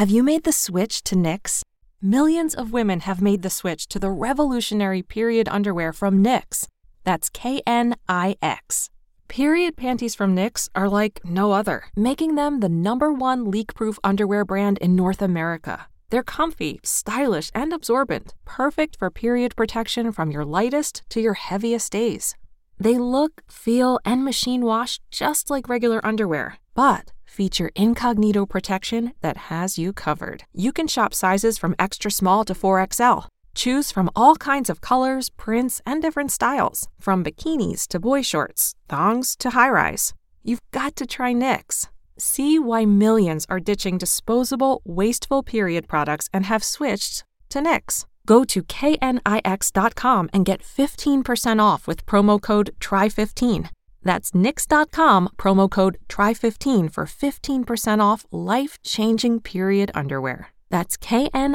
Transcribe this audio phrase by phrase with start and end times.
[0.00, 1.60] Have you made the switch to Knix?
[2.00, 6.66] Millions of women have made the switch to the revolutionary period underwear from Knix.
[7.04, 8.88] That's K N I X.
[9.28, 13.98] Period panties from Knix are like no other, making them the number one leak proof
[14.02, 15.86] underwear brand in North America.
[16.08, 21.92] They're comfy, stylish, and absorbent, perfect for period protection from your lightest to your heaviest
[21.92, 22.34] days.
[22.78, 29.36] They look, feel, and machine wash just like regular underwear, but feature incognito protection that
[29.48, 30.44] has you covered.
[30.52, 33.26] You can shop sizes from extra small to 4XL.
[33.54, 38.74] Choose from all kinds of colors, prints, and different styles, from bikinis to boy shorts,
[38.88, 40.12] thongs to high rise.
[40.42, 41.88] You've got to try Knix.
[42.18, 48.04] See why millions are ditching disposable, wasteful period products and have switched to Knix.
[48.26, 53.70] Go to knix.com and get 15% off with promo code TRY15.
[54.04, 60.48] That's nix.com, promo code TRY15 for 15% off life changing period underwear.
[60.70, 61.54] That's knix.com.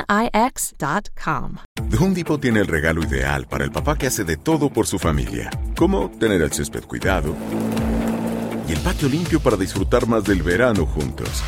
[1.90, 5.00] The Home tiene el regalo ideal para el papá que hace de todo por su
[5.00, 7.36] familia, como tener el césped cuidado
[8.68, 11.44] y el patio limpio para disfrutar más del verano juntos.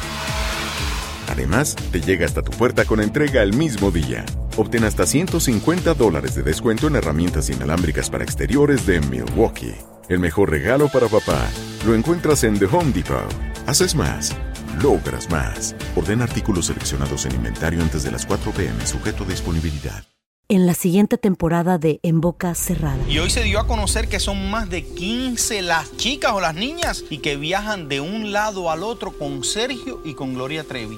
[1.29, 4.25] Además, te llega hasta tu puerta con entrega el mismo día.
[4.57, 9.75] Obtén hasta 150 dólares de descuento en herramientas inalámbricas para exteriores de Milwaukee.
[10.09, 11.47] El mejor regalo para papá
[11.85, 13.31] lo encuentras en The Home Depot.
[13.67, 14.35] Haces más,
[14.81, 15.75] logras más.
[15.95, 20.03] Orden artículos seleccionados en inventario antes de las 4 pm, sujeto a disponibilidad.
[20.49, 22.97] en la siguiente temporada de En Boca Cerrada.
[23.09, 26.55] Y hoy se dio a conocer que son más de 15 las chicas o las
[26.55, 30.97] niñas y que viajan de un lado al otro con Sergio y con Gloria Trevi.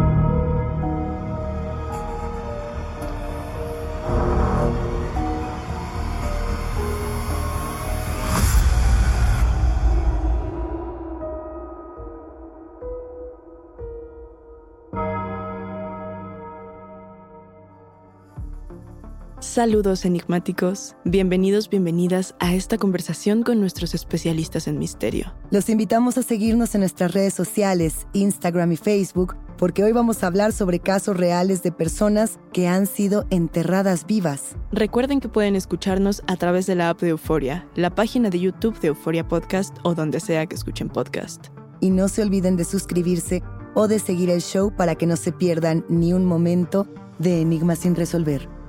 [19.51, 25.33] Saludos enigmáticos, bienvenidos, bienvenidas a esta conversación con nuestros especialistas en misterio.
[25.49, 30.27] Los invitamos a seguirnos en nuestras redes sociales, Instagram y Facebook, porque hoy vamos a
[30.27, 34.55] hablar sobre casos reales de personas que han sido enterradas vivas.
[34.71, 38.79] Recuerden que pueden escucharnos a través de la app de Euforia, la página de YouTube
[38.79, 41.47] de Euforia Podcast o donde sea que escuchen podcast.
[41.81, 43.43] Y no se olviden de suscribirse
[43.75, 46.87] o de seguir el show para que no se pierdan ni un momento
[47.19, 48.60] de Enigmas sin resolver.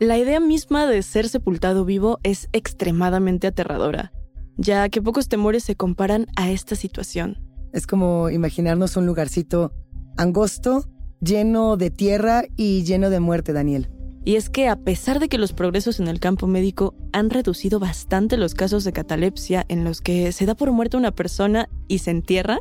[0.00, 4.14] La idea misma de ser sepultado vivo es extremadamente aterradora,
[4.56, 7.36] ya que pocos temores se comparan a esta situación.
[7.74, 9.74] Es como imaginarnos un lugarcito
[10.16, 10.88] angosto,
[11.20, 13.90] lleno de tierra y lleno de muerte, Daniel.
[14.24, 17.78] Y es que a pesar de que los progresos en el campo médico han reducido
[17.78, 21.98] bastante los casos de catalepsia en los que se da por muerta una persona y
[21.98, 22.60] se entierra,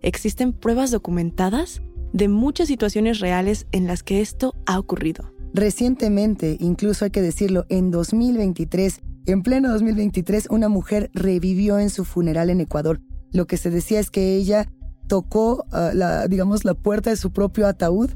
[0.00, 1.80] existen pruebas documentadas
[2.12, 5.32] de muchas situaciones reales en las que esto ha ocurrido.
[5.54, 12.04] Recientemente, incluso hay que decirlo, en 2023, en pleno 2023, una mujer revivió en su
[12.04, 13.00] funeral en Ecuador.
[13.32, 14.70] Lo que se decía es que ella
[15.08, 18.10] tocó, uh, la, digamos, la puerta de su propio ataúd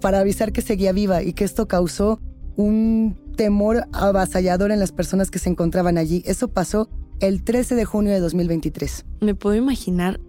[0.00, 2.20] para avisar que seguía viva y que esto causó
[2.56, 6.22] un temor avasallador en las personas que se encontraban allí.
[6.26, 6.88] Eso pasó
[7.20, 9.06] el 13 de junio de 2023.
[9.20, 10.20] Me puedo imaginar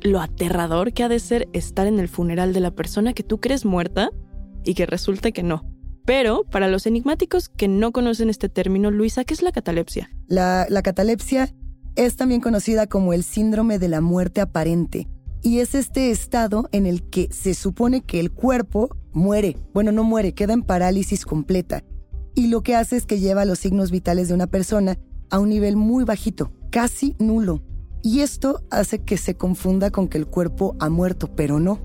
[0.00, 3.38] lo aterrador que ha de ser estar en el funeral de la persona que tú
[3.38, 4.10] crees muerta
[4.64, 5.64] y que resulte que no.
[6.08, 10.08] Pero para los enigmáticos que no conocen este término, Luisa, ¿qué es la catalepsia?
[10.26, 11.54] La, la catalepsia
[11.96, 15.06] es también conocida como el síndrome de la muerte aparente.
[15.42, 19.58] Y es este estado en el que se supone que el cuerpo muere.
[19.74, 21.84] Bueno, no muere, queda en parálisis completa.
[22.34, 25.50] Y lo que hace es que lleva los signos vitales de una persona a un
[25.50, 27.62] nivel muy bajito, casi nulo.
[28.02, 31.80] Y esto hace que se confunda con que el cuerpo ha muerto, pero no.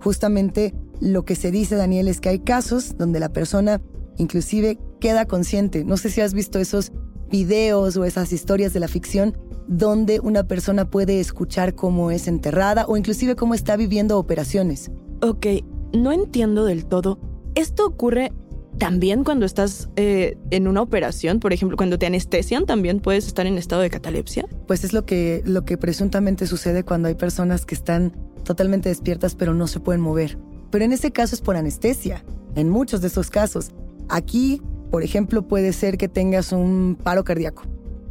[0.00, 3.80] Justamente lo que se dice, Daniel, es que hay casos donde la persona
[4.18, 5.84] inclusive queda consciente.
[5.84, 6.92] No sé si has visto esos
[7.30, 9.36] videos o esas historias de la ficción
[9.68, 14.90] donde una persona puede escuchar cómo es enterrada o inclusive cómo está viviendo operaciones.
[15.22, 15.46] Ok,
[15.92, 17.18] no entiendo del todo.
[17.54, 18.32] ¿Esto ocurre
[18.78, 23.46] también cuando estás eh, en una operación, por ejemplo, cuando te anestesian, también puedes estar
[23.46, 24.46] en estado de catalepsia.
[24.66, 28.12] Pues es lo que, lo que presuntamente sucede cuando hay personas que están
[28.44, 30.38] totalmente despiertas pero no se pueden mover.
[30.70, 32.24] Pero en ese caso es por anestesia,
[32.54, 33.70] en muchos de esos casos.
[34.08, 37.64] Aquí, por ejemplo, puede ser que tengas un paro cardíaco.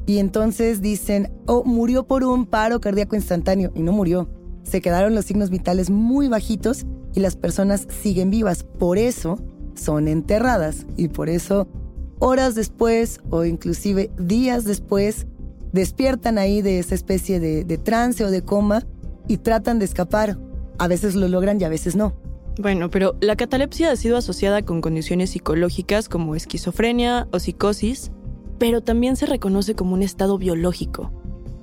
[0.06, 3.72] Y entonces dicen, oh, murió por un paro cardíaco instantáneo.
[3.76, 4.30] Y no murió.
[4.64, 8.64] Se quedaron los signos vitales muy bajitos y las personas siguen vivas.
[8.64, 9.40] Por eso
[9.74, 11.68] son enterradas y por eso
[12.20, 15.28] horas después o inclusive días después
[15.72, 18.86] despiertan ahí de esa especie de, de trance o de coma
[19.28, 20.38] y tratan de escapar.
[20.78, 22.14] A veces lo logran y a veces no.
[22.58, 28.12] Bueno, pero la catalepsia ha sido asociada con condiciones psicológicas como esquizofrenia o psicosis,
[28.58, 31.12] pero también se reconoce como un estado biológico.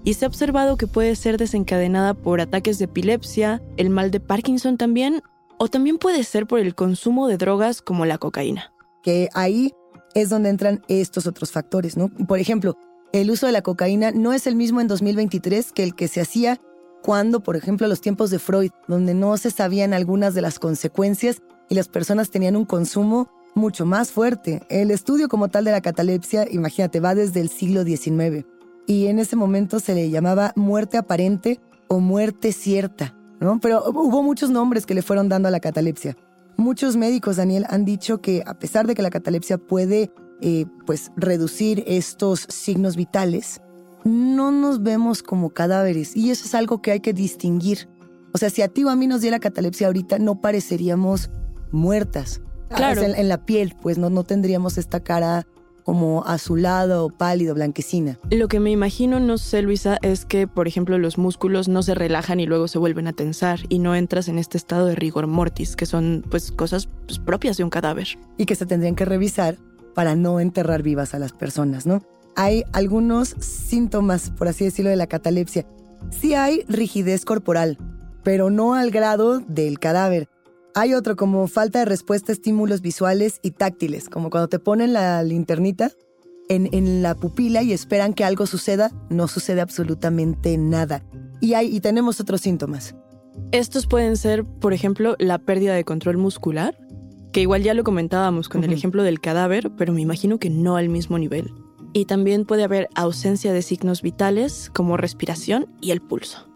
[0.04, 4.20] Y se ha observado que puede ser desencadenada por ataques de epilepsia, el mal de
[4.20, 5.22] Parkinson también
[5.58, 8.72] o también puede ser por el consumo de drogas como la cocaína.
[9.02, 9.72] Que ahí
[10.14, 12.08] es donde entran estos otros factores, ¿no?
[12.26, 12.76] Por ejemplo,
[13.12, 16.20] el uso de la cocaína no es el mismo en 2023 que el que se
[16.20, 16.60] hacía
[17.02, 21.42] cuando, por ejemplo, los tiempos de Freud, donde no se sabían algunas de las consecuencias
[21.68, 24.62] y las personas tenían un consumo mucho más fuerte.
[24.68, 28.46] El estudio como tal de la catalepsia, imagínate, va desde el siglo XIX
[28.86, 33.14] y en ese momento se le llamaba muerte aparente o muerte cierta.
[33.60, 36.16] Pero hubo muchos nombres que le fueron dando a la catalepsia.
[36.56, 41.10] Muchos médicos, Daniel, han dicho que a pesar de que la catalepsia puede eh, pues,
[41.16, 43.60] reducir estos signos vitales,
[44.04, 47.88] no nos vemos como cadáveres y eso es algo que hay que distinguir.
[48.32, 51.30] O sea, si a ti o a mí nos diera catalepsia ahorita, no pareceríamos
[51.70, 52.40] muertas.
[52.74, 53.02] Claro.
[53.02, 55.46] en, la piel, pues no, no tendríamos esta cara
[55.84, 58.18] como azulado, pálido, blanquecina.
[58.30, 61.94] Lo que me imagino, no sé, Luisa, es que, por ejemplo, los músculos no se
[61.94, 65.26] relajan y luego se vuelven a tensar y no entras en este estado de rigor
[65.26, 68.08] mortis, que son pues cosas pues, propias de un cadáver.
[68.36, 69.58] Y que se tendrían que revisar
[69.94, 72.02] para no enterrar vivas a las personas, ¿no?
[72.36, 75.66] Hay algunos síntomas, por así decirlo, de la catalepsia.
[76.10, 77.78] Sí hay rigidez corporal,
[78.22, 80.28] pero no al grado del cadáver.
[80.74, 84.94] Hay otro como falta de respuesta a estímulos visuales y táctiles, como cuando te ponen
[84.94, 85.92] la linternita
[86.48, 91.02] en, la pupila y esperan que algo suceda, no sucede absolutamente nada.
[91.40, 92.94] Y, hay, y tenemos otros síntomas.
[93.52, 96.76] Estos pueden ser, por ejemplo, la pérdida de control muscular,
[97.32, 100.76] que igual ya lo comentábamos con el ejemplo del cadáver, pero me imagino que no
[100.76, 101.50] al mismo nivel.
[101.92, 106.48] Y también puede haber ausencia de signos vitales como respiración y el pulso.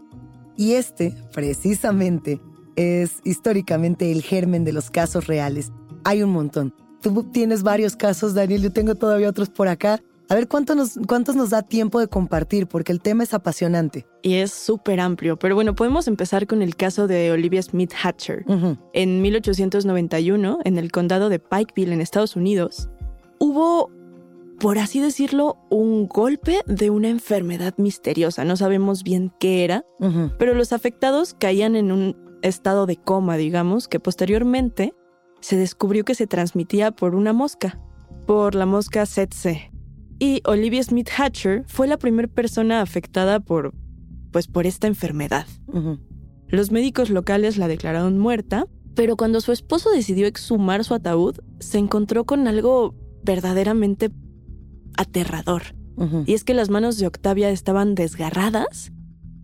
[0.57, 2.41] Y este, precisamente,
[2.77, 5.73] es históricamente el germen de los casos reales.
[6.05, 6.75] Hay un montón.
[7.03, 10.01] Tú tienes varios casos, Daniel, yo tengo todavía otros por acá.
[10.29, 14.07] A ver ¿cuánto nos, cuántos nos da tiempo de compartir, porque el tema es apasionante.
[14.23, 18.45] Y es súper amplio, pero bueno, podemos empezar con el caso de Olivia Smith Hatcher.
[18.93, 22.89] En 1891, en el condado de Pikeville, en Estados Unidos,
[23.39, 23.91] hubo,
[24.59, 28.45] por así decirlo, un golpe de una enfermedad misteriosa.
[28.45, 29.85] No sabemos bien qué era,
[30.39, 34.95] pero los afectados caían en un estado de coma, digamos, que posteriormente
[35.41, 37.81] se descubrió que se transmitía por una mosca,
[38.27, 39.71] por la mosca Tsetse.
[40.19, 43.75] Y Olivia Smith Hatcher fue la primera persona afectada por,
[44.33, 45.47] pues, por esta enfermedad.
[46.49, 51.77] Los médicos locales la declararon muerta, pero cuando su esposo decidió exhumar su ataúd, se
[51.77, 54.11] encontró con algo verdaderamente
[54.97, 55.63] aterrador.
[56.27, 58.93] Y es que las manos de Octavia estaban desgarradas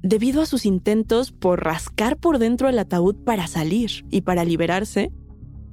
[0.02, 5.12] debido a sus intentos por rascar por dentro el ataúd para salir y para liberarse,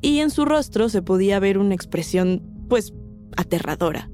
[0.02, 2.94] y en su rostro se podía ver una expresión, pues,
[3.36, 4.10] aterradora.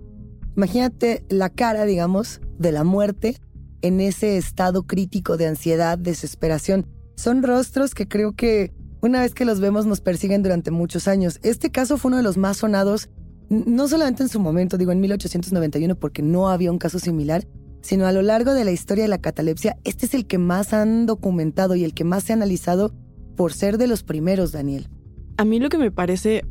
[0.56, 3.38] Imagínate la cara, digamos, de la muerte
[3.82, 6.88] en ese estado crítico de ansiedad, desesperación.
[7.16, 11.40] Son rostros que creo que una vez que los vemos nos persiguen durante muchos años.
[11.44, 13.10] Este caso fue uno de los más sonados
[13.50, 17.46] no solamente en su momento, digo en 1891 porque no había un caso similar,
[17.82, 20.74] sino a lo largo de la historia de la catalepsia, este es el que más
[20.74, 22.94] han documentado y el que más se ha analizado
[23.36, 24.90] por ser de los primeros, Daniel.
[25.38, 26.46] A mí lo que me parece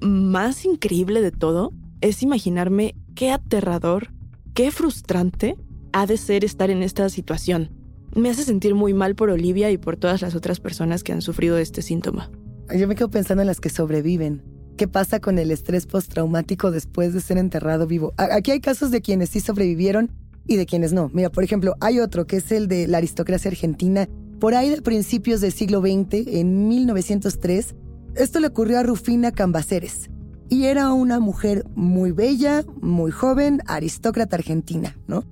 [0.00, 4.12] más increíble de todo es imaginarme qué aterrador,
[4.52, 5.56] qué frustrante
[5.92, 7.70] ha de ser estar en esta situación.
[8.14, 11.22] Me hace sentir muy mal por Olivia y por todas las otras personas que han
[11.22, 12.30] sufrido este síntoma.
[12.76, 14.42] Yo me quedo pensando en las que sobreviven.
[14.76, 18.12] ¿Qué pasa con el estrés postraumático después de ser enterrado vivo?
[18.18, 20.10] Aquí hay casos de quienes sí sobrevivieron
[20.46, 21.10] y de quienes no.
[21.14, 24.06] Mira, por ejemplo, hay otro que es el de la aristocracia argentina.
[24.38, 27.74] Por ahí de principios del siglo XX, en 1903,
[28.16, 30.10] esto le ocurrió a Rufina Cambaceres.
[30.50, 35.24] Y era una mujer muy bella, muy joven, aristócrata argentina, ¿no?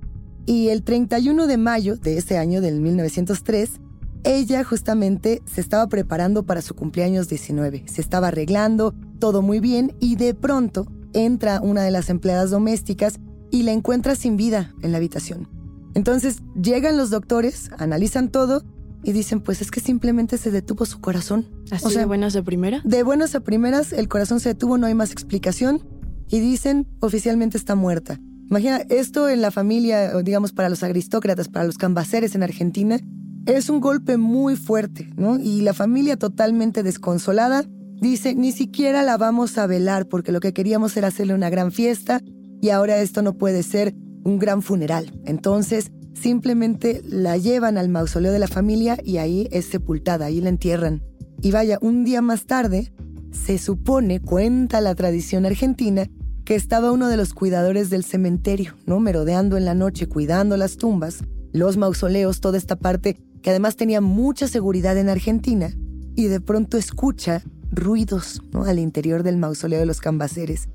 [0.47, 3.79] Y el 31 de mayo de ese año, del 1903,
[4.25, 7.85] ella justamente se estaba preparando para su cumpleaños 19.
[7.87, 13.19] Se estaba arreglando, todo muy bien, y de pronto entra una de las empleadas domésticas
[13.51, 15.47] y la encuentra sin vida en la habitación.
[15.93, 18.63] Entonces llegan los doctores, analizan todo
[19.03, 21.47] y dicen, pues es que simplemente se detuvo su corazón.
[21.71, 22.83] ¿Así o sea, de buenas a primeras?
[22.83, 25.87] De buenas a primeras, el corazón se detuvo, no hay más explicación
[26.27, 28.19] y dicen, oficialmente está muerta.
[28.49, 32.99] Imagina, esto en la familia, digamos, para los aristócratas, para los cambaceres en Argentina,
[33.45, 35.39] es un golpe muy fuerte, ¿no?
[35.39, 37.65] Y la familia totalmente desconsolada
[38.01, 41.71] dice, ni siquiera la vamos a velar porque lo que queríamos era hacerle una gran
[41.71, 42.21] fiesta
[42.61, 45.19] y ahora esto no puede ser un gran funeral.
[45.25, 50.49] Entonces, simplemente la llevan al mausoleo de la familia y ahí es sepultada, ahí la
[50.49, 51.03] entierran.
[51.41, 52.91] Y vaya, un día más tarde,
[53.31, 56.07] se supone, cuenta la tradición argentina,
[56.45, 58.99] que estaba uno de los cuidadores del cementerio, ¿no?
[58.99, 64.01] Merodeando en la noche, cuidando las tumbas, los mausoleos, toda esta parte que además tenía
[64.01, 65.69] mucha seguridad en Argentina,
[66.15, 70.67] y de pronto escucha ruidos al interior del mausoleo de los cambaceres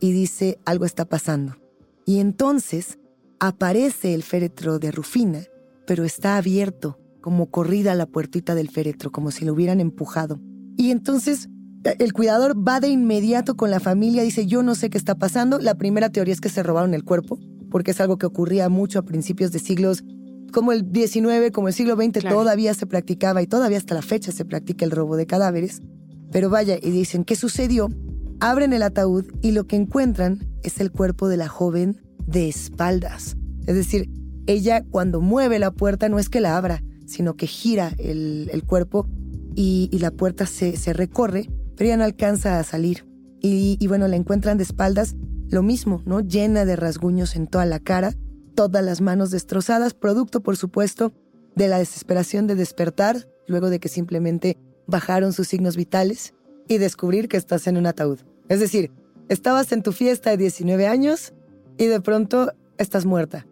[0.00, 1.54] y dice algo está pasando.
[2.04, 2.98] Y entonces
[3.38, 5.44] aparece el féretro de Rufina,
[5.86, 10.40] pero está abierto, como corrida la puertita del féretro, como si lo hubieran empujado.
[10.76, 11.48] Y entonces
[11.84, 15.60] el cuidador va de inmediato con la familia, dice, yo no sé qué está pasando.
[15.60, 17.38] La primera teoría es que se robaron el cuerpo,
[17.70, 20.02] porque es algo que ocurría mucho a principios de siglos
[20.52, 24.32] como el 19, como el siglo XX, todavía se practicaba y todavía hasta la fecha
[24.32, 25.82] se practica el robo de cadáveres.
[26.32, 27.88] Pero vaya, y dicen, ¿qué sucedió?
[28.40, 33.36] Abren el ataúd y lo que encuentran es el cuerpo de la joven de espaldas.
[33.66, 34.10] Es decir,
[34.46, 39.08] ella cuando mueve la puerta no es que la abra, sino que gira el, cuerpo
[39.54, 43.06] y, la puerta se, se, recorre, pero ya no alcanza a salir.
[43.40, 45.14] Y, y bueno, la encuentran de espaldas,
[45.48, 46.20] lo mismo, ¿no?
[46.20, 48.14] Llena de rasguños en toda la cara,
[48.56, 51.12] todas las manos destrozadas, producto, por supuesto,
[51.54, 54.58] de la desesperación de despertar, luego de que simplemente
[54.88, 56.34] bajaron sus signos vitales
[56.66, 58.18] y descubrir que estás en un ataúd.
[58.48, 58.90] Es decir,
[59.28, 61.32] estabas en tu fiesta de 19 años
[61.78, 63.46] y de pronto estás muerta.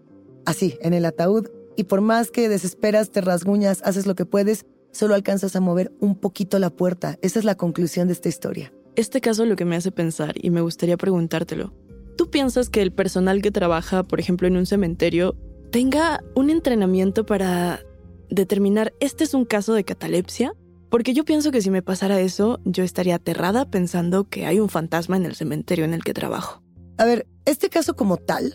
[0.45, 4.67] Así, en el ataúd, y por más que desesperas, te rasguñas, haces lo que puedes,
[4.91, 7.19] solo alcanzas a mover un poquito la puerta.
[7.23, 8.73] Esa es la conclusión de esta historia.
[8.97, 11.73] Este caso lo que me hace pensar, y me gustaría preguntártelo,
[12.17, 15.37] ¿tú piensas que el personal que trabaja, por ejemplo, en un cementerio,
[15.71, 17.81] tenga un entrenamiento para
[18.31, 20.55] determinar este es un caso de catalepsia?
[20.91, 24.69] Porque yo pienso que si me pasara eso, yo estaría aterrada pensando que hay un
[24.69, 26.63] fantasma en el cementerio en el que trabajo.
[26.99, 28.55] A ver, este caso como tal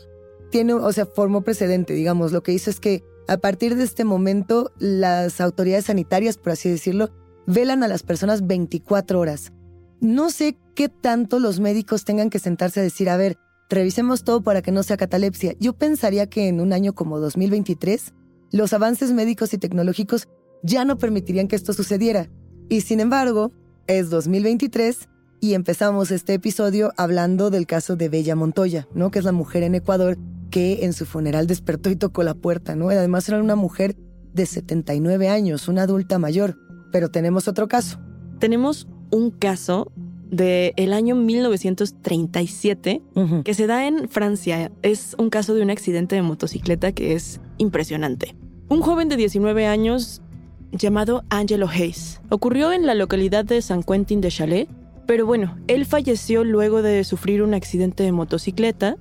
[0.49, 2.31] tiene, o sea, formó precedente, digamos.
[2.31, 6.69] Lo que hizo es que a partir de este momento las autoridades sanitarias, por así
[6.69, 7.09] decirlo,
[7.45, 9.51] velan a las personas 24 horas.
[9.99, 13.37] No sé qué tanto los médicos tengan que sentarse a decir, a ver,
[13.69, 15.55] revisemos todo para que no sea catalepsia.
[15.59, 18.13] Yo pensaría que en un año como 2023,
[18.51, 20.27] los avances médicos y tecnológicos
[20.63, 22.29] ya no permitirían que esto sucediera.
[22.67, 23.51] Y sin embargo,
[23.87, 25.07] es 2023
[25.41, 29.11] y empezamos este episodio hablando del caso de Bella Montoya, ¿no?
[29.11, 30.17] Que es la mujer en Ecuador
[30.51, 32.89] que en su funeral despertó y tocó la puerta, ¿no?
[32.89, 33.95] Además era una mujer
[34.33, 36.57] de 79 años, una adulta mayor.
[36.91, 37.99] Pero tenemos otro caso.
[38.39, 39.91] Tenemos un caso
[40.29, 43.01] del el año 1937
[43.43, 44.71] que se da en Francia.
[44.81, 48.35] Es un caso de un accidente de motocicleta que es impresionante.
[48.69, 50.21] Un joven de 19 años
[50.71, 52.21] llamado Angelo Hayes.
[52.29, 54.69] Ocurrió en la localidad de San Quentin de Chalet,
[55.07, 58.97] pero bueno, él falleció luego de sufrir un accidente de motocicleta.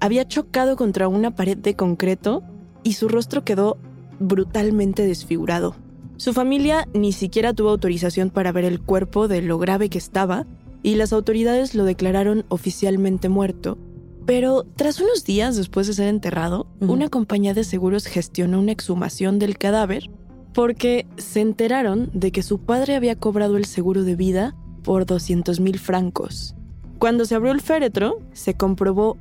[0.00, 2.42] Había chocado contra una pared de concreto
[2.82, 3.76] y su rostro quedó
[4.18, 5.76] brutalmente desfigurado.
[6.16, 10.46] Su familia ni siquiera tuvo autorización para ver el cuerpo de lo grave que estaba
[10.82, 13.78] y las autoridades lo declararon oficialmente muerto.
[14.26, 19.38] Pero tras unos días después de ser enterrado, una compañía de seguros gestionó una exhumación
[19.38, 20.10] del cadáver
[20.54, 25.60] porque se enteraron de que su padre había cobrado el seguro de vida por 200
[25.60, 26.54] mil francos.
[26.98, 29.16] Cuando se abrió el féretro, se comprobó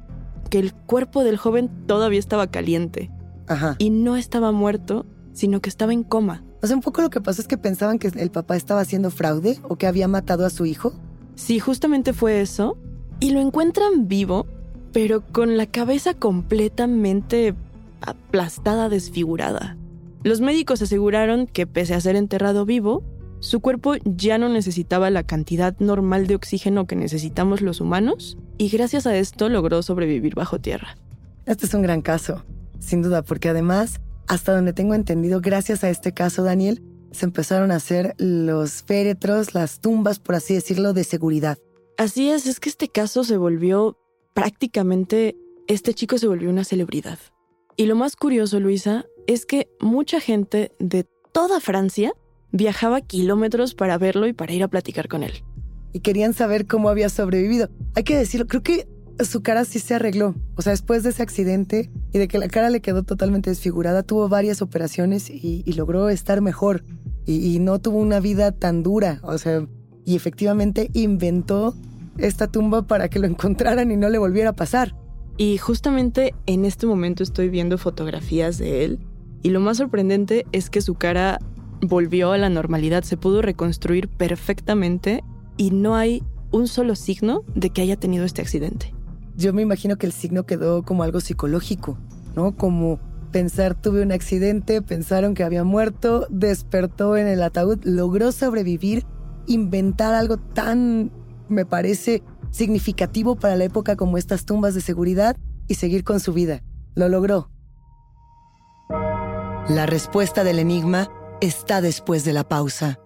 [0.49, 3.09] que el cuerpo del joven todavía estaba caliente.
[3.47, 3.75] Ajá.
[3.79, 6.43] Y no estaba muerto, sino que estaba en coma.
[6.61, 9.09] O sea, un poco lo que pasó es que pensaban que el papá estaba haciendo
[9.09, 10.93] fraude o que había matado a su hijo.
[11.35, 12.77] Sí, justamente fue eso.
[13.19, 14.47] Y lo encuentran vivo,
[14.91, 17.55] pero con la cabeza completamente
[18.01, 19.77] aplastada, desfigurada.
[20.23, 23.03] Los médicos aseguraron que pese a ser enterrado vivo,
[23.39, 28.69] su cuerpo ya no necesitaba la cantidad normal de oxígeno que necesitamos los humanos y
[28.69, 30.95] gracias a esto logró sobrevivir bajo tierra.
[31.47, 32.45] Este es un gran caso,
[32.79, 37.71] sin duda, porque además, hasta donde tengo entendido, gracias a este caso, Daniel, se empezaron
[37.71, 41.57] a hacer los féretros, las tumbas, por así decirlo, de seguridad.
[41.97, 43.97] Así es, es que este caso se volvió
[44.33, 45.35] prácticamente,
[45.67, 47.19] este chico se volvió una celebridad.
[47.77, 52.13] Y lo más curioso, Luisa, es que mucha gente de toda Francia
[52.51, 55.43] viajaba kilómetros para verlo y para ir a platicar con él.
[55.93, 57.69] Y querían saber cómo había sobrevivido.
[57.95, 58.87] Hay que decirlo, creo que
[59.25, 60.35] su cara sí se arregló.
[60.55, 64.03] O sea, después de ese accidente y de que la cara le quedó totalmente desfigurada,
[64.03, 66.83] tuvo varias operaciones y, logró estar mejor.
[67.25, 69.19] Y, y, no tuvo una vida tan dura.
[69.23, 69.65] O sea,
[70.05, 71.75] y efectivamente inventó
[72.17, 74.95] esta tumba para que lo encontraran y no le volviera a pasar.
[75.37, 78.99] Y justamente en este momento estoy viendo fotografías de él.
[79.43, 81.39] Y lo más sorprendente es que su cara
[81.81, 85.23] volvió a la normalidad, se pudo reconstruir perfectamente
[85.57, 88.93] y no hay un solo signo de que haya tenido este accidente.
[89.41, 91.97] Yo me imagino que el signo quedó como algo psicológico,
[92.35, 92.55] ¿no?
[92.55, 92.99] Como
[93.31, 99.03] pensar tuve un accidente, pensaron que había muerto, despertó en el ataúd, logró sobrevivir,
[99.47, 101.11] inventar algo tan,
[101.49, 102.21] me parece,
[102.51, 105.35] significativo para la época como estas tumbas de seguridad
[105.67, 106.61] y seguir con su vida.
[106.93, 107.49] Lo logró.
[109.69, 111.07] La respuesta del enigma
[111.41, 112.99] está después de la pausa.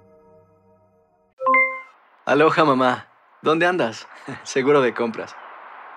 [2.26, 3.08] Aloha mamá,
[3.42, 4.06] ¿dónde andas?
[4.44, 5.34] Seguro de compras.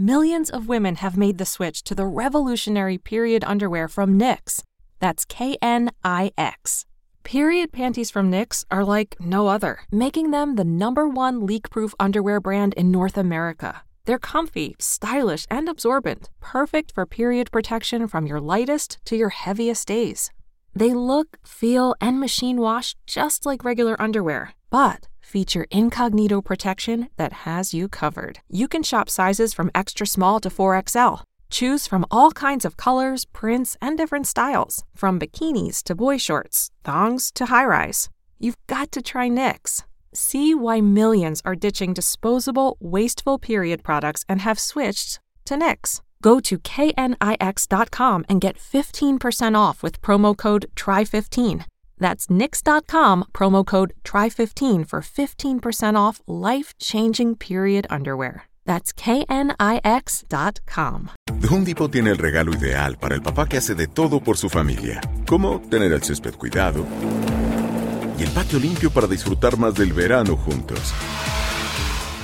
[0.00, 4.62] Millions of women have made the switch to the revolutionary period underwear from Knix.
[5.00, 6.86] That's K N I X.
[7.24, 11.96] Period panties from Knix are like no other, making them the number one leak proof
[11.98, 13.82] underwear brand in North America.
[14.04, 19.88] They're comfy, stylish, and absorbent, perfect for period protection from your lightest to your heaviest
[19.88, 20.30] days.
[20.76, 27.32] They look, feel, and machine wash just like regular underwear, but feature incognito protection that
[27.44, 28.40] has you covered.
[28.48, 31.22] You can shop sizes from extra small to 4XL.
[31.50, 36.70] Choose from all kinds of colors, prints, and different styles, from bikinis to boy shorts,
[36.84, 38.08] thongs to high rise.
[38.38, 39.84] You've got to try Knix.
[40.14, 46.00] See why millions are ditching disposable, wasteful period products and have switched to Knix.
[46.22, 51.64] Go to knix.com and get 15% off with promo code TRY15.
[51.98, 58.44] That's nix.com, promo code TRY15 for 15% off life changing period underwear.
[58.66, 59.48] That's knix.com.
[61.40, 64.50] The Home tiene el regalo ideal para el papá que hace de todo por su
[64.50, 66.84] familia, como tener el césped cuidado
[68.18, 70.92] y el patio limpio para disfrutar más del verano juntos.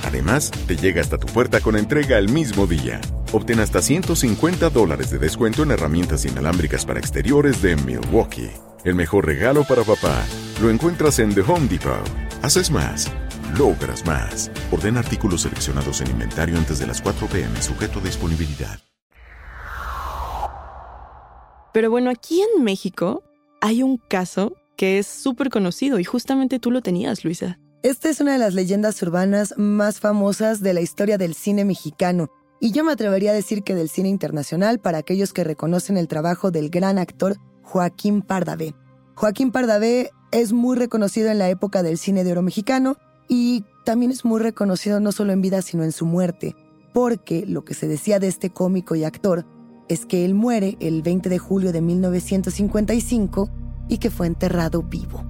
[0.03, 3.01] Además, te llega hasta tu puerta con entrega el mismo día.
[3.31, 8.51] Obtén hasta 150 dólares de descuento en herramientas inalámbricas para exteriores de Milwaukee.
[8.85, 10.23] El mejor regalo para papá
[10.61, 12.07] lo encuentras en The Home Depot.
[12.43, 13.11] Haces más,
[13.57, 14.51] logras más.
[14.71, 18.79] Orden artículos seleccionados en inventario antes de las 4 pm, sujeto a disponibilidad.
[21.73, 23.23] Pero bueno, aquí en México
[23.59, 27.57] hay un caso que es súper conocido y justamente tú lo tenías, Luisa.
[27.81, 32.29] Esta es una de las leyendas urbanas más famosas de la historia del cine mexicano.
[32.61, 36.07] Y yo me atrevería a decir que del cine internacional para aquellos que reconocen el
[36.07, 38.73] trabajo del gran actor Joaquín Pardavé.
[39.15, 42.95] Joaquín Pardavé es muy reconocido en la época del cine de oro mexicano
[43.27, 46.55] y también es muy reconocido no solo en vida sino en su muerte.
[46.93, 49.45] porque lo que se decía de este cómico y actor
[49.89, 53.49] es que él muere el 20 de julio de 1955
[53.89, 55.25] y que fue enterrado vivo.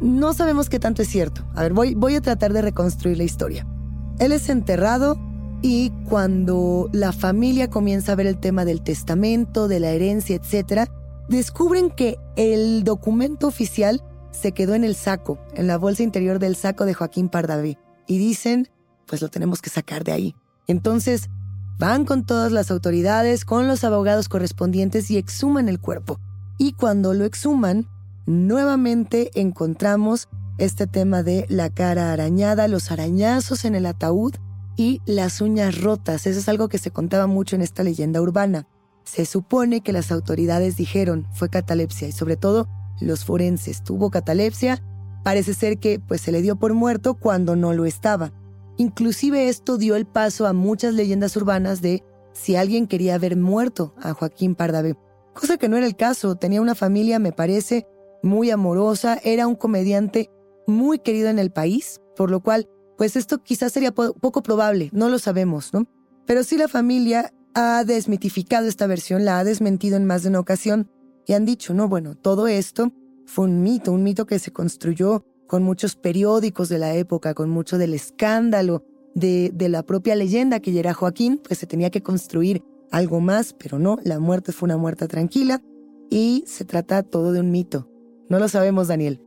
[0.00, 1.44] No sabemos qué tanto es cierto.
[1.56, 3.66] A ver, voy, voy a tratar de reconstruir la historia.
[4.20, 5.18] Él es enterrado
[5.60, 10.88] y cuando la familia comienza a ver el tema del testamento, de la herencia, etc.,
[11.28, 16.56] descubren que el documento oficial se quedó en el saco, en la bolsa interior del
[16.56, 17.78] saco de Joaquín Pardavé.
[18.06, 18.68] Y dicen,
[19.06, 20.34] pues lo tenemos que sacar de ahí.
[20.66, 21.28] Entonces,
[21.78, 26.20] van con todas las autoridades, con los abogados correspondientes y exhuman el cuerpo.
[26.58, 27.88] Y cuando lo exhuman,
[28.26, 34.34] nuevamente encontramos este tema de la cara arañada, los arañazos en el ataúd
[34.76, 36.26] y las uñas rotas.
[36.26, 38.66] Eso es algo que se contaba mucho en esta leyenda urbana.
[39.04, 42.68] Se supone que las autoridades dijeron fue catalepsia y sobre todo
[43.00, 44.82] los forenses tuvo catalepsia.
[45.24, 48.32] Parece ser que pues se le dio por muerto cuando no lo estaba.
[48.76, 53.94] Inclusive esto dio el paso a muchas leyendas urbanas de si alguien quería haber muerto
[54.00, 54.96] a Joaquín Pardavé.
[55.34, 57.86] Cosa que no era el caso, tenía una familia, me parece,
[58.22, 60.30] muy amorosa, era un comediante
[60.66, 65.08] muy querido en el país, por lo cual, pues esto quizás sería poco probable, no
[65.08, 65.86] lo sabemos, ¿no?
[66.26, 70.40] Pero sí la familia ha desmitificado esta versión, la ha desmentido en más de una
[70.40, 70.88] ocasión
[71.26, 72.92] y han dicho, no, bueno, todo esto
[73.26, 77.50] fue un mito, un mito que se construyó con muchos periódicos de la época, con
[77.50, 78.84] mucho del escándalo,
[79.14, 83.20] de, de la propia leyenda que ya era Joaquín, pues se tenía que construir algo
[83.20, 85.62] más, pero no, la muerte fue una muerte tranquila
[86.10, 87.88] y se trata todo de un mito.
[88.28, 89.20] No lo sabemos, Daniel.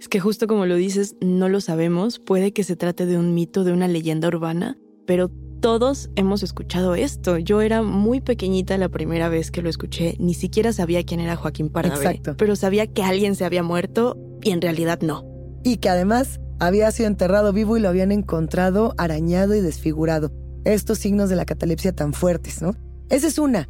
[0.00, 3.34] Es que justo como lo dices, no lo sabemos, puede que se trate de un
[3.34, 5.30] mito, de una leyenda urbana, pero
[5.62, 7.38] todos hemos escuchado esto.
[7.38, 11.36] Yo era muy pequeñita la primera vez que lo escuché, ni siquiera sabía quién era
[11.36, 12.34] Joaquín Pardavé, Exacto.
[12.36, 15.24] pero sabía que alguien se había muerto y en realidad no.
[15.62, 20.32] Y que además había sido enterrado vivo y lo habían encontrado arañado y desfigurado.
[20.64, 22.74] Estos signos de la catalepsia tan fuertes, ¿no?
[23.08, 23.68] Esa es una.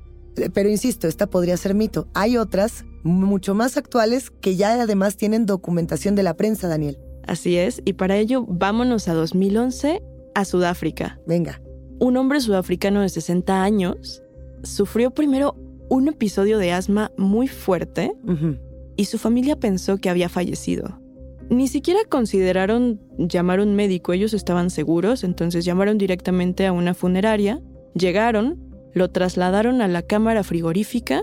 [0.55, 2.09] Pero insisto, esta podría ser mito.
[2.15, 6.99] Hay otras, mucho más actuales, que ya además tienen documentación de la prensa, Daniel.
[7.27, 10.03] Así es, y para ello vámonos a 2011,
[10.35, 11.21] a Sudáfrica.
[11.27, 11.61] Venga.
[12.03, 14.25] Un hombre sudafricano de 60 años
[14.65, 15.55] sufrió primero
[15.89, 18.13] un episodio de asma muy fuerte
[18.97, 20.99] y su familia pensó que había fallecido.
[21.49, 26.93] Ni siquiera consideraron llamar a un médico, ellos estaban seguros, entonces llamaron directamente a una
[26.93, 27.63] funeraria,
[27.95, 28.59] llegaron,
[28.95, 31.23] lo trasladaron a la cámara frigorífica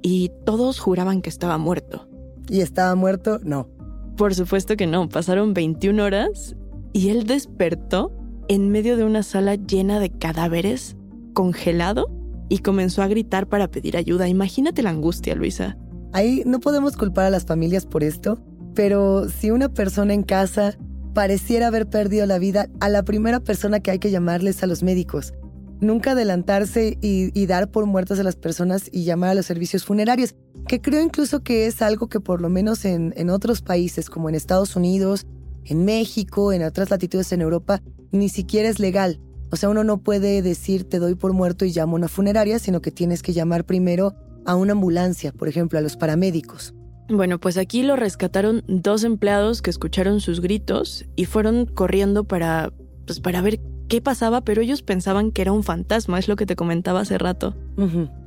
[0.00, 2.06] y todos juraban que estaba muerto.
[2.48, 3.40] ¿Y estaba muerto?
[3.42, 3.68] No.
[4.16, 6.54] Por supuesto que no, pasaron 21 horas
[6.92, 8.12] y él despertó
[8.50, 10.96] en medio de una sala llena de cadáveres,
[11.34, 12.10] congelado,
[12.48, 14.26] y comenzó a gritar para pedir ayuda.
[14.26, 15.78] Imagínate la angustia, Luisa.
[16.12, 18.42] Ahí no podemos culpar a las familias por esto,
[18.74, 20.76] pero si una persona en casa
[21.14, 24.82] pareciera haber perdido la vida, a la primera persona que hay que llamarles a los
[24.82, 25.32] médicos.
[25.80, 30.34] Nunca adelantarse y, dar por muertas a las personas y llamar a los servicios funerarios,
[30.66, 34.28] que creo incluso que es algo que por lo menos en, en otros países como
[34.28, 35.24] en Estados Unidos,
[35.64, 37.80] en México, en otras latitudes en Europa,
[38.12, 39.20] ni siquiera es legal.
[39.50, 42.58] O sea, uno no puede decir te doy por muerto y llamo a una funeraria,
[42.58, 44.14] sino que tienes que llamar primero
[44.46, 46.74] a una ambulancia, por ejemplo, a los paramédicos.
[47.08, 52.72] Bueno, pues aquí lo rescataron dos empleados que escucharon sus gritos y fueron corriendo para,
[53.04, 56.46] pues para ver qué pasaba, pero ellos pensaban que era un fantasma, es lo que
[56.46, 57.56] te comentaba hace rato.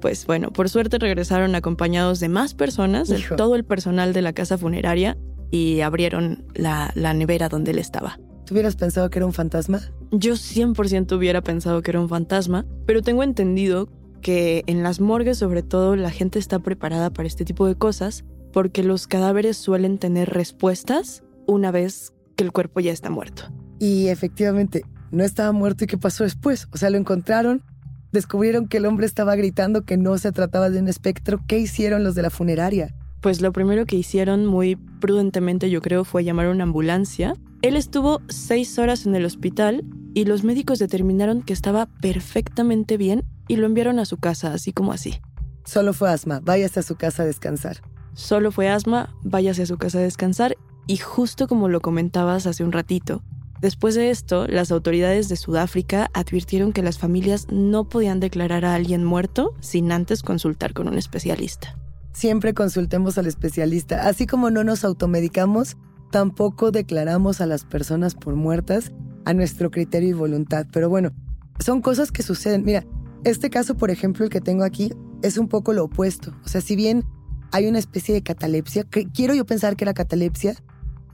[0.02, 4.34] Pues bueno, por suerte regresaron acompañados de más personas, de todo el personal de la
[4.34, 5.18] casa funeraria,
[5.50, 8.20] y abrieron la, la nevera donde él estaba.
[8.54, 9.82] ¿Tú hubieras pensado que era un fantasma?
[10.12, 13.90] Yo 100% hubiera pensado que era un fantasma, pero tengo entendido
[14.22, 18.26] que en las morgues sobre todo la gente está preparada para este tipo de cosas
[18.52, 23.52] porque los cadáveres suelen tener respuestas una vez que el cuerpo ya está muerto.
[23.80, 26.68] Y efectivamente, no estaba muerto y qué pasó después.
[26.72, 27.64] O sea, lo encontraron,
[28.12, 31.40] descubrieron que el hombre estaba gritando que no se trataba de un espectro.
[31.48, 32.94] ¿Qué hicieron los de la funeraria?
[33.20, 37.34] Pues lo primero que hicieron muy prudentemente yo creo fue llamar a una ambulancia.
[37.64, 43.24] Él estuvo seis horas en el hospital y los médicos determinaron que estaba perfectamente bien
[43.48, 45.22] y lo enviaron a su casa, así como así.
[45.64, 47.78] Solo fue asma, váyase a su casa a descansar.
[48.16, 52.66] Solo fue asma, váyase a su casa a descansar y justo como lo comentabas hace
[52.66, 53.24] un ratito,
[53.62, 58.76] después de esto, las autoridades de Sudáfrica advirtieron que las familias no podían declarar a
[58.76, 61.78] alguien muerto sin antes consultar con un especialista.
[62.12, 64.08] Siempre consultemos al especialista.
[64.08, 65.78] Así como no nos automedicamos,
[66.14, 68.92] tampoco declaramos a las personas por muertas
[69.26, 70.68] a nuestro criterio y voluntad.
[70.72, 71.12] Pero bueno,
[71.58, 72.64] son cosas que suceden.
[72.64, 72.86] Mira,
[73.24, 76.32] este caso, por ejemplo, el que tengo aquí, es un poco lo opuesto.
[76.46, 77.04] O sea, si bien
[77.52, 80.56] hay una especie de catalepsia, quiero yo pensar que la catalepsia,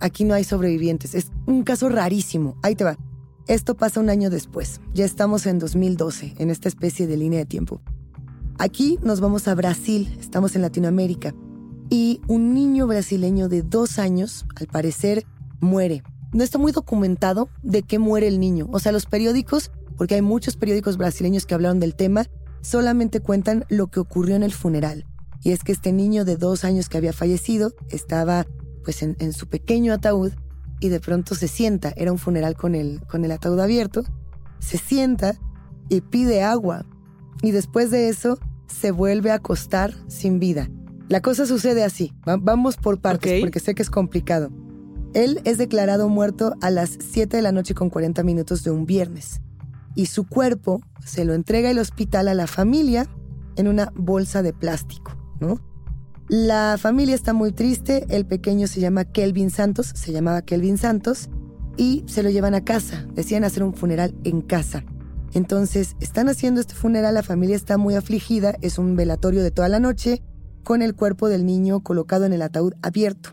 [0.01, 1.15] aquí no hay sobrevivientes.
[1.15, 2.57] Es un caso rarísimo.
[2.61, 2.97] Ahí te va.
[3.47, 4.81] Esto pasa un año después.
[4.93, 7.79] Ya estamos en 2012, en esta especie de línea de tiempo.
[8.57, 11.33] Aquí nos vamos a Brasil, estamos en Latinoamérica.
[11.89, 15.25] Y un niño brasileño de dos años, al parecer,
[15.59, 16.03] muere.
[16.31, 18.67] No está muy documentado de qué muere el niño.
[18.71, 22.27] O sea, los periódicos, porque hay muchos periódicos brasileños que hablaron del tema,
[22.61, 25.05] solamente cuentan lo que ocurrió en el funeral.
[25.43, 28.45] Y es que este niño de dos años que había fallecido estaba
[28.83, 30.33] pues en, su pequeño ataúd
[30.79, 34.03] y de pronto se sienta, era un funeral con el, con el ataúd abierto,
[34.59, 35.35] se sienta
[35.89, 36.85] y pide agua.
[37.41, 40.69] Y después de eso se vuelve a acostar sin vida.
[41.09, 44.51] La cosa sucede así, vamos por partes porque sé que es complicado.
[45.13, 48.85] Él es declarado muerto a las 7 de la noche con 40 minutos de un
[48.85, 49.41] viernes
[49.95, 53.07] y su cuerpo se lo entrega el hospital a la familia
[53.55, 55.59] en una bolsa de plástico, ¿no?
[56.27, 61.27] La familia está muy triste, el pequeño se llama Kelvin Santos, se llamaba Kelvin Santos,
[61.75, 64.83] y se lo llevan a casa, decían hacer un funeral en casa.
[65.33, 69.69] Entonces, están haciendo este funeral, la familia está muy afligida, es un velatorio de toda
[69.69, 70.21] la noche,
[70.69, 73.31] con el cuerpo del niño colocado en el ataúd abierto.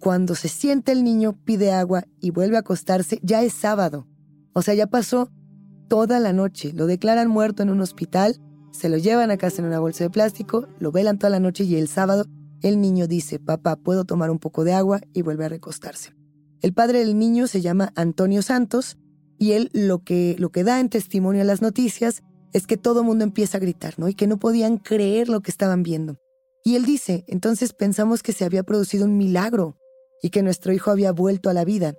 [0.00, 4.06] Cuando se siente el niño, pide agua y vuelve a acostarse, ya es sábado.
[4.52, 5.30] O sea, ya pasó
[5.88, 6.74] toda la noche.
[6.74, 8.38] Lo declaran muerto en un hospital,
[8.70, 11.64] se lo llevan a casa en una bolsa de plástico, lo velan toda la noche
[11.64, 12.26] y el sábado
[12.60, 15.00] el niño dice, papá, ¿puedo tomar un poco de agua?
[15.14, 16.12] y vuelve a recostarse.
[16.60, 18.98] El padre del niño se llama Antonio Santos
[19.38, 23.00] y él lo que, lo que da en testimonio a las noticias es que todo
[23.00, 24.06] el mundo empieza a gritar, ¿no?
[24.06, 26.18] Y que no podían creer lo que estaban viendo.
[26.64, 29.76] Y él dice, entonces pensamos que se había producido un milagro
[30.22, 31.94] y que nuestro hijo había vuelto a la vida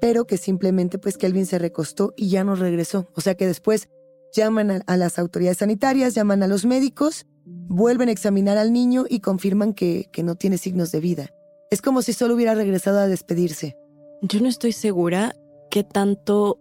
[0.00, 3.08] pero que simplemente pues Kelvin se recostó y ya no regresó.
[3.14, 3.88] O sea que después
[4.32, 9.20] llaman a, las autoridades sanitarias, llaman a los médicos, vuelven a examinar al niño y
[9.20, 11.30] confirman que, que no tiene signos de vida.
[11.70, 13.76] Es como si solo hubiera regresado a despedirse.
[14.22, 15.34] Yo no estoy segura
[15.70, 16.60] qué tanto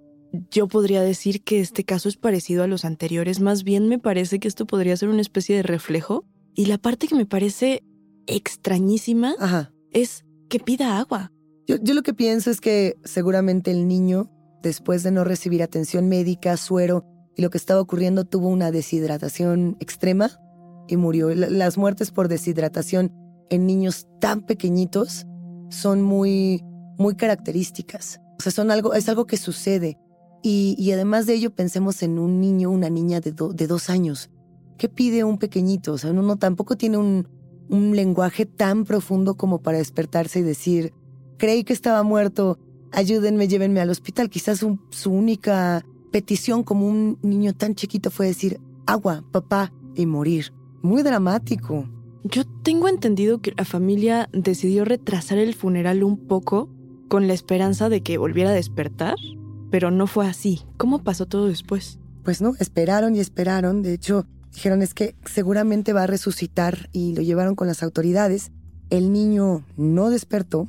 [0.52, 3.40] yo podría decir que este caso es parecido a los anteriores.
[3.40, 6.26] Más bien me parece que esto podría ser una especie de reflejo.
[6.56, 7.84] Y la parte que me parece
[8.28, 9.36] extrañísima
[9.92, 11.32] es que pida agua.
[11.68, 16.56] Yo, lo que pienso es que seguramente el niño, después de no recibir atención médica,
[16.58, 20.32] suero y lo que estaba ocurriendo, tuvo una deshidratación extrema
[20.88, 21.34] y murió.
[21.34, 23.12] Las muertes por deshidratación
[23.50, 25.26] en niños tan pequeñitos
[25.70, 26.64] son muy,
[26.98, 28.22] muy características.
[28.40, 29.98] O sea, son algo, es algo que sucede.
[30.48, 34.30] Y, además de ello, pensemos en un niño, una niña de, de dos años.
[34.78, 35.94] ¿Qué pide un pequeñito?
[35.94, 37.28] O sea, uno tampoco tiene un,
[37.70, 40.94] un lenguaje tan profundo como para despertarse y decir,
[41.38, 42.60] creí que estaba muerto,
[42.92, 44.30] ayúdenme, llévenme al hospital.
[44.30, 50.54] Quizás su, única petición como un niño tan chiquito fue decir agua, papá y morir.
[50.82, 51.90] Muy dramático.
[52.24, 56.70] Yo tengo entendido que la familia decidió retrasar el funeral un poco
[57.08, 59.16] con la esperanza de que volviera a despertar,
[59.70, 60.62] pero no fue así.
[60.78, 62.00] ¿Cómo pasó todo después?
[62.24, 63.84] Pues no, esperaron y esperaron.
[63.84, 68.52] De hecho, dijeron es que seguramente va a resucitar y lo llevaron con las autoridades.
[68.90, 70.68] El niño no despertó,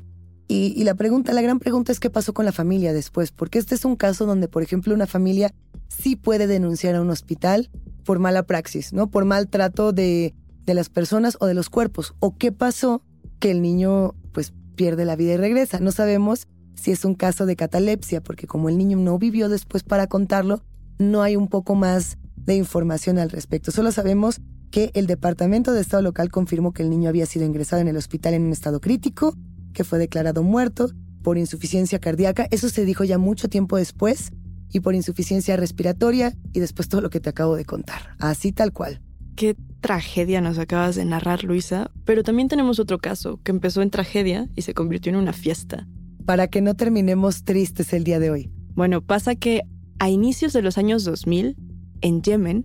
[0.49, 3.75] y, la pregunta, la gran pregunta es qué pasó con la familia después, porque este
[3.75, 5.53] es un caso donde, por ejemplo, una familia
[5.89, 7.69] sí puede denunciar a un hospital
[8.05, 9.11] por mala praxis, ¿no?
[9.11, 12.15] Por maltrato de, de las personas o de los cuerpos.
[12.21, 13.03] ¿O qué pasó
[13.41, 15.81] que el niño pues pierde la vida y regresa?
[15.81, 16.47] No sabemos
[16.77, 20.63] si es un caso de catalepsia, porque como el niño no vivió después para contarlo,
[20.99, 23.71] no hay un poco más de información al respecto.
[23.71, 27.83] Solo sabemos que el Departamento de Estado local confirmó que el niño había sido ingresado
[27.83, 29.37] en el hospital en un estado crítico
[29.73, 30.91] que fue declarado muerto
[31.23, 32.47] por insuficiencia cardíaca.
[32.51, 34.33] Eso se dijo ya mucho tiempo después
[34.73, 38.17] y por insuficiencia respiratoria y después todo lo que te acabo de contar.
[38.19, 39.01] Así tal cual.
[39.35, 41.91] Qué tragedia nos acabas de narrar, Luisa.
[42.05, 45.87] Pero también tenemos otro caso que empezó en tragedia y se convirtió en una fiesta.
[46.25, 48.51] Para que no terminemos tristes el día de hoy.
[48.75, 49.63] Bueno, pasa que
[49.99, 51.57] a inicios de los años 2000,
[52.07, 52.65] en Yemen,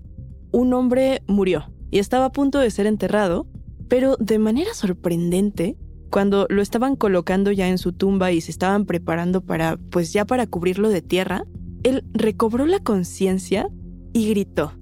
[0.51, 3.47] un hombre murió y estaba a punto de ser enterrado,
[3.87, 5.77] pero de manera sorprendente,
[6.09, 10.25] cuando lo estaban colocando ya en su tumba y se estaban preparando para, pues ya
[10.25, 11.45] para cubrirlo de tierra,
[11.83, 13.67] él recobró la conciencia
[14.13, 14.73] y gritó.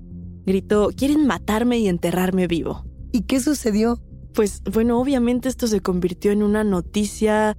[0.45, 2.86] Gritó, quieren matarme y enterrarme vivo.
[3.12, 4.02] ¿Y qué sucedió?
[4.34, 7.58] Pues bueno, obviamente esto se convirtió en una noticia,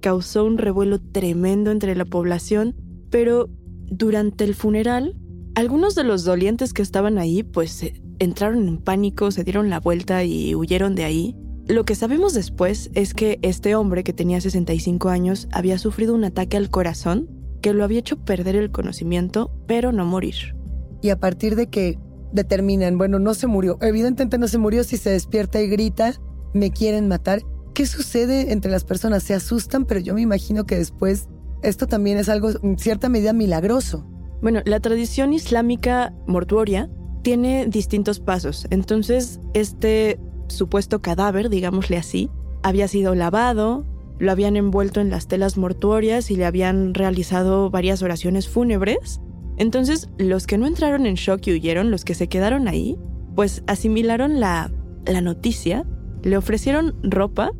[0.00, 2.76] causó un revuelo tremendo entre la población,
[3.10, 3.48] pero
[3.86, 5.16] durante el funeral,
[5.54, 7.84] algunos de los dolientes que estaban ahí pues
[8.18, 11.36] entraron en pánico, se dieron la vuelta y huyeron de ahí.
[11.66, 16.24] Lo que sabemos después es que este hombre que tenía 65 años había sufrido un
[16.24, 17.28] ataque al corazón
[17.60, 20.56] que lo había hecho perder el conocimiento, pero no morir.
[21.00, 21.98] Y a partir de que
[22.32, 26.14] determinan, bueno, no se murió, evidentemente no se murió si se despierta y grita,
[26.54, 27.42] me quieren matar,
[27.74, 29.22] ¿qué sucede entre las personas?
[29.22, 31.28] Se asustan, pero yo me imagino que después
[31.62, 34.06] esto también es algo en cierta medida milagroso.
[34.42, 36.90] Bueno, la tradición islámica mortuoria
[37.22, 38.66] tiene distintos pasos.
[38.70, 42.28] Entonces, este supuesto cadáver, digámosle así,
[42.64, 43.86] había sido lavado,
[44.18, 49.20] lo habían envuelto en las telas mortuorias y le habían realizado varias oraciones fúnebres.
[49.58, 52.98] Entonces, los que no entraron en shock y huyeron, los que se quedaron ahí,
[53.36, 54.72] pues asimilaron la,
[55.06, 55.86] la noticia,
[56.24, 57.52] le ofrecieron ropa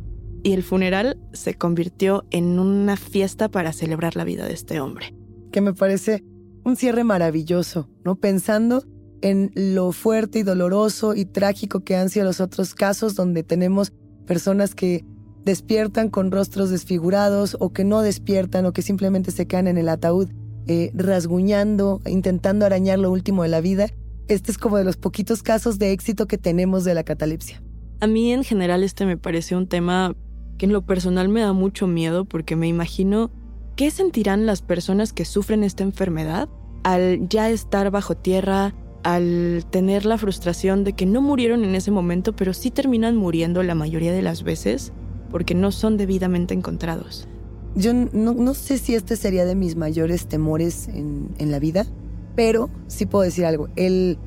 [0.43, 5.15] y el funeral se convirtió en una fiesta para celebrar la vida de este hombre.
[5.51, 6.25] Que me parece
[6.63, 8.15] un cierre maravilloso, ¿no?
[8.15, 8.83] Pensando
[9.21, 13.93] en lo fuerte y doloroso y trágico que han sido los otros casos donde tenemos
[14.25, 15.05] personas que
[15.45, 19.89] despiertan con rostros desfigurados o que no despiertan o que simplemente se quedan en el
[19.89, 20.29] ataúd
[20.67, 23.87] eh, rasguñando, intentando arañar lo último de la vida.
[24.27, 27.61] Este es como de los poquitos casos de éxito que tenemos de la catalepsia.
[27.99, 30.15] A mí en general este me parece un tema
[30.57, 33.31] que en lo personal me da mucho miedo porque me imagino
[33.75, 36.49] qué sentirán las personas que sufren esta enfermedad
[36.83, 41.91] al ya estar bajo tierra, al tener la frustración de que no murieron en ese
[41.91, 44.93] momento, pero sí terminan muriendo la mayoría de las veces
[45.31, 47.27] porque no son debidamente encontrados.
[47.75, 51.87] Yo no, sé si este sería de mis mayores temores en, la vida,
[52.35, 53.67] pero sí puedo decir algo.
[53.75, 54.19] El,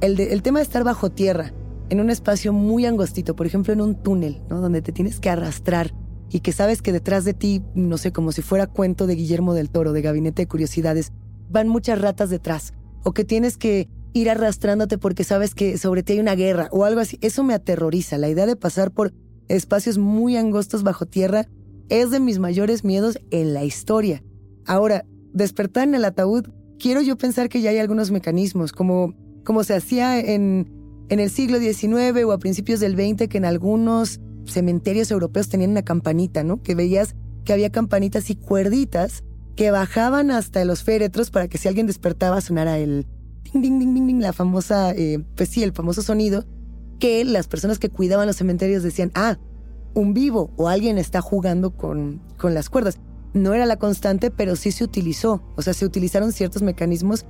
[0.00, 1.52] el tema de estar bajo tierra,
[1.90, 4.60] en un espacio muy angostito, por ejemplo en un túnel, ¿no?
[4.60, 5.92] donde te tienes que arrastrar
[6.32, 9.54] y que sabes que detrás de ti, no sé, como si fuera cuento de Guillermo
[9.54, 11.12] del Toro, de Gabinete de Curiosidades,
[11.50, 12.72] van muchas ratas detrás,
[13.04, 16.84] o que tienes que ir arrastrándote porque sabes que sobre ti hay una guerra o
[16.84, 17.18] algo así.
[17.20, 18.18] Eso me aterroriza.
[18.18, 19.12] La idea de pasar por
[19.48, 21.46] espacios muy angostos bajo tierra
[21.88, 24.22] es de mis mayores miedos en la historia.
[24.66, 26.46] Ahora, despertar en el ataúd,
[26.78, 29.14] quiero yo pensar que ya hay algunos mecanismos, como,
[29.44, 33.44] como se hacía en en el siglo XIX o a principios del XX que en
[33.44, 36.62] algunos cementerios europeos tenían una campanita, ¿no?
[36.62, 39.24] Que veías que había campanitas y cuerditas
[39.56, 43.06] que bajaban hasta los féretros para que si alguien despertaba sonara el
[43.44, 46.44] ding, ding, ding, ding, ding la famosa, eh, pues sí, el famoso sonido
[47.02, 49.36] que las personas que cuidaban los cementerios decían, ah,
[49.92, 52.98] un vivo o alguien está jugando con, con las cuerdas.
[53.34, 55.42] No era la constante, pero sí se utilizó.
[55.56, 57.26] O sea, se utilizaron ciertos mecanismos.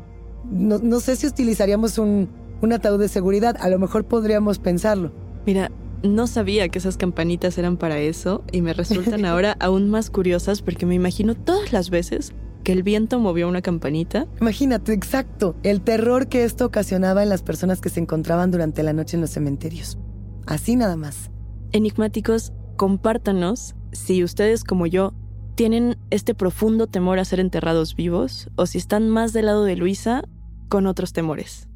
[0.50, 2.28] No, sé si utilizaríamos un,
[2.60, 3.56] un ataúd de seguridad.
[3.60, 5.12] A lo mejor podríamos pensarlo.
[5.46, 5.70] Mira,
[6.02, 10.62] no sabía que esas campanitas eran para eso y me resultan ahora aún más curiosas
[10.62, 12.32] porque me imagino todas las veces
[12.64, 14.26] que el viento movió una campanita.
[14.40, 18.92] Imagínate, exacto, el terror que esto ocasionaba en las personas que se encontraban durante la
[18.92, 19.98] noche en los cementerios.
[20.46, 21.30] Así nada más.
[21.72, 25.12] Enigmáticos, compártanos si ustedes como yo
[25.54, 29.76] tienen este profundo temor a ser enterrados vivos o si están más del lado de
[29.76, 30.24] Luisa
[30.68, 31.68] con otros temores.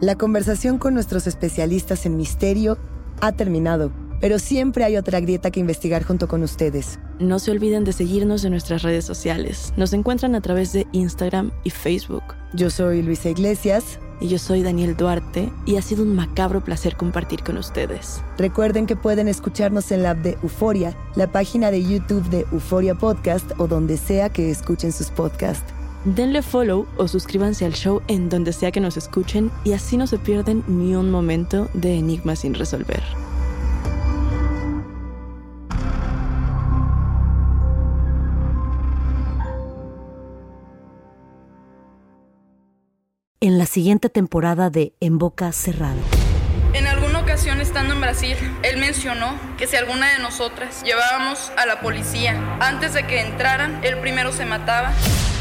[0.00, 2.78] La conversación con nuestros especialistas en misterio
[3.20, 6.98] ha terminado, pero siempre hay otra grieta que investigar junto con ustedes.
[7.18, 9.74] No se olviden de seguirnos en nuestras redes sociales.
[9.76, 12.22] Nos encuentran a través de Instagram y Facebook.
[12.54, 13.98] Yo soy Luisa Iglesias.
[14.22, 18.20] Y yo soy Daniel Duarte y ha sido un macabro placer compartir con ustedes.
[18.36, 22.94] Recuerden que pueden escucharnos en la app de Euforia, la página de YouTube de Euforia
[22.94, 25.72] Podcast o donde sea que escuchen sus podcasts.
[26.04, 30.06] Denle follow o suscríbanse al show en donde sea que nos escuchen y así no
[30.06, 33.02] se pierden ni un momento de enigmas sin resolver.
[43.42, 46.00] En la siguiente temporada de En Boca Cerrada.
[46.72, 51.66] En alguna ocasión estando en Brasil, él mencionó que si alguna de nosotras llevábamos a
[51.66, 54.92] la policía antes de que entraran, él primero se mataba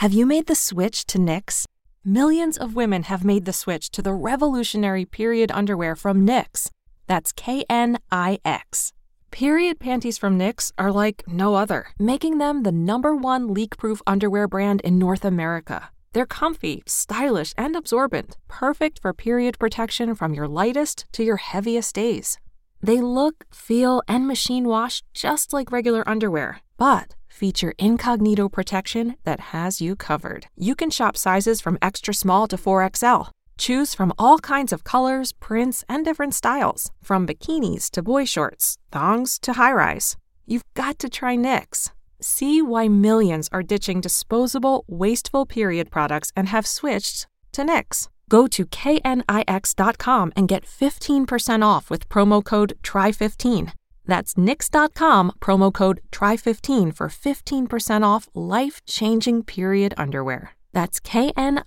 [0.00, 1.66] Have you made the switch to Nix?
[2.04, 6.70] millions of women have made the switch to the revolutionary period underwear from NYX.
[7.08, 8.92] That's K N I X.
[9.32, 14.00] Period panties from NYX are like no other, making them the number one leak proof
[14.06, 15.88] underwear brand in North America.
[16.12, 21.94] They're comfy, stylish, and absorbent, perfect for period protection from your lightest to your heaviest
[21.94, 22.38] days.
[22.82, 29.40] They look, feel, and machine wash just like regular underwear, but feature incognito protection that
[29.52, 30.46] has you covered.
[30.56, 33.30] You can shop sizes from extra small to 4XL.
[33.58, 38.78] Choose from all kinds of colors, prints, and different styles, from bikinis to boy shorts,
[38.90, 40.16] thongs to high rise.
[40.46, 41.90] You've got to try NYX.
[42.20, 48.08] See why millions are ditching disposable, wasteful period products and have switched to NYX.
[48.28, 53.72] Go to knix.com and get 15% off with promo code TRY15.
[54.04, 60.50] That's nix.com, promo code TRY15 for 15% off life changing period underwear.
[60.72, 61.58] That's knix.com.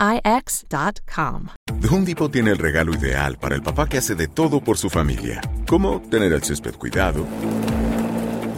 [1.79, 4.77] The Home Depot tiene el regalo ideal para el papá que hace de todo por
[4.77, 7.25] su familia, como tener el césped cuidado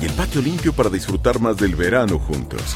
[0.02, 2.76] y el patio limpio para disfrutar más del verano juntos.